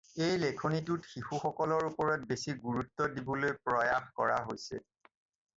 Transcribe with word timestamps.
এই 0.27 0.37
লিখনিটোত 0.43 1.03
শিশুসকলৰ 1.11 1.85
ওপৰত 1.89 2.25
বেছি 2.31 2.55
গুৰুত্ব 2.63 3.09
দিবলৈ 3.19 3.55
প্ৰয়াস 3.67 4.09
কৰা 4.21 4.41
হৈছে। 4.49 4.83